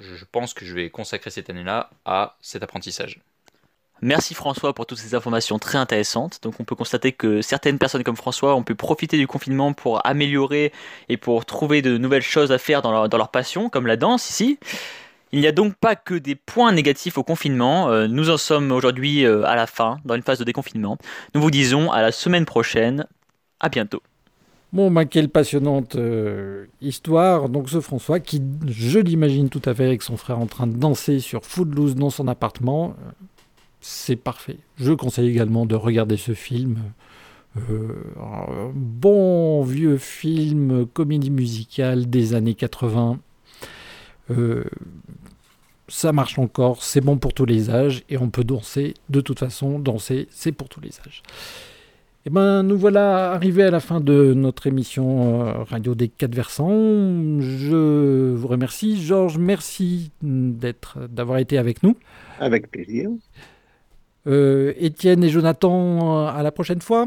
je 0.00 0.24
pense 0.32 0.52
que 0.54 0.64
je 0.64 0.74
vais 0.74 0.90
consacrer 0.90 1.30
cette 1.30 1.48
année-là 1.50 1.90
à 2.04 2.36
cet 2.40 2.62
apprentissage. 2.62 3.20
Merci 4.02 4.32
François 4.32 4.72
pour 4.72 4.86
toutes 4.86 4.98
ces 4.98 5.14
informations 5.14 5.58
très 5.58 5.76
intéressantes. 5.76 6.38
Donc 6.42 6.54
on 6.58 6.64
peut 6.64 6.74
constater 6.74 7.12
que 7.12 7.42
certaines 7.42 7.78
personnes 7.78 8.02
comme 8.02 8.16
François 8.16 8.56
ont 8.56 8.62
pu 8.62 8.74
profiter 8.74 9.18
du 9.18 9.26
confinement 9.26 9.74
pour 9.74 10.04
améliorer 10.06 10.72
et 11.08 11.18
pour 11.18 11.44
trouver 11.44 11.82
de 11.82 11.98
nouvelles 11.98 12.22
choses 12.22 12.50
à 12.50 12.58
faire 12.58 12.80
dans 12.80 12.92
leur, 12.92 13.28
passion, 13.28 13.68
comme 13.68 13.86
la 13.86 13.96
danse 13.96 14.30
ici. 14.30 14.58
Il 15.32 15.40
n'y 15.40 15.46
a 15.46 15.52
donc 15.52 15.74
pas 15.74 15.96
que 15.96 16.14
des 16.14 16.34
points 16.34 16.72
négatifs 16.72 17.18
au 17.18 17.22
confinement. 17.22 17.90
Euh, 17.90 18.08
nous 18.08 18.30
en 18.30 18.36
sommes 18.36 18.72
aujourd'hui 18.72 19.24
euh, 19.24 19.44
à 19.44 19.54
la 19.54 19.66
fin, 19.66 19.98
dans 20.04 20.16
une 20.16 20.22
phase 20.22 20.38
de 20.38 20.44
déconfinement. 20.44 20.96
Nous 21.34 21.40
vous 21.40 21.50
disons 21.50 21.92
à 21.92 22.02
la 22.02 22.10
semaine 22.10 22.46
prochaine. 22.46 23.06
À 23.60 23.68
bientôt. 23.68 24.02
Bon, 24.72 24.90
bah, 24.90 25.04
quelle 25.04 25.28
passionnante 25.28 25.96
euh, 25.96 26.66
histoire. 26.80 27.48
Donc, 27.48 27.68
ce 27.68 27.80
François 27.80 28.18
qui, 28.18 28.42
je 28.66 28.98
l'imagine 28.98 29.50
tout 29.50 29.62
à 29.64 29.74
fait 29.74 29.84
avec 29.84 30.02
son 30.02 30.16
frère 30.16 30.38
en 30.38 30.46
train 30.46 30.66
de 30.66 30.76
danser 30.76 31.20
sur 31.20 31.44
Footloose 31.44 31.94
dans 31.94 32.10
son 32.10 32.26
appartement. 32.26 32.96
C'est 33.80 34.16
parfait. 34.16 34.58
Je 34.76 34.92
conseille 34.92 35.28
également 35.28 35.66
de 35.66 35.74
regarder 35.74 36.16
ce 36.16 36.34
film. 36.34 36.78
bon 38.74 39.62
vieux 39.62 39.98
film, 39.98 40.86
comédie 40.86 41.30
musicale 41.30 42.08
des 42.08 42.34
années 42.34 42.54
80 42.54 43.18
euh, 44.30 44.64
ça 45.88 46.12
marche 46.12 46.38
encore, 46.38 46.82
c'est 46.82 47.00
bon 47.00 47.18
pour 47.18 47.34
tous 47.34 47.46
les 47.46 47.70
âges 47.70 48.04
et 48.08 48.16
on 48.16 48.30
peut 48.30 48.44
danser. 48.44 48.94
De 49.08 49.20
toute 49.20 49.40
façon, 49.40 49.78
danser, 49.78 50.28
c'est 50.30 50.52
pour 50.52 50.68
tous 50.68 50.80
les 50.80 51.00
âges. 51.00 51.22
Et 52.22 52.28
eh 52.28 52.30
ben, 52.30 52.62
nous 52.62 52.76
voilà 52.76 53.32
arrivés 53.32 53.62
à 53.62 53.70
la 53.70 53.80
fin 53.80 53.98
de 53.98 54.34
notre 54.34 54.66
émission 54.66 55.42
euh, 55.42 55.64
Radio 55.64 55.94
des 55.94 56.08
quatre 56.08 56.34
versants. 56.34 56.68
Je 57.40 58.34
vous 58.34 58.46
remercie. 58.46 59.02
Georges, 59.02 59.38
merci 59.38 60.12
d'être, 60.22 60.98
d'avoir 61.08 61.38
été 61.38 61.56
avec 61.56 61.82
nous. 61.82 61.96
Avec 62.38 62.70
plaisir. 62.70 63.08
Euh, 64.26 64.72
Étienne 64.78 65.24
et 65.24 65.28
Jonathan, 65.28 66.28
à 66.28 66.42
la 66.42 66.52
prochaine 66.52 66.82
fois. 66.82 67.06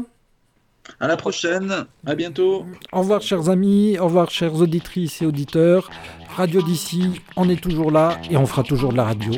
À 1.00 1.08
la 1.08 1.16
prochaine, 1.16 1.86
à 2.06 2.14
bientôt. 2.14 2.66
Au 2.92 3.00
revoir 3.00 3.22
chers 3.22 3.48
amis, 3.48 3.98
au 3.98 4.04
revoir 4.04 4.30
chères 4.30 4.54
auditrices 4.54 5.22
et 5.22 5.26
auditeurs. 5.26 5.90
Radio 6.36 6.60
d'ici, 6.60 7.22
on 7.36 7.48
est 7.48 7.60
toujours 7.60 7.90
là 7.90 8.18
et 8.30 8.36
on 8.36 8.44
fera 8.46 8.62
toujours 8.62 8.92
de 8.92 8.98
la 8.98 9.04
radio, 9.04 9.32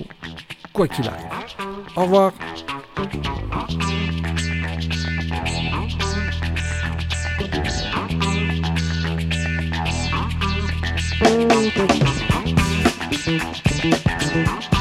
quoi 0.72 0.88
qu'il 0.88 1.06
arrive. 1.06 1.26
Au 1.94 2.02
revoir. 2.02 2.32
Thank 13.26 14.64
you. 14.72 14.75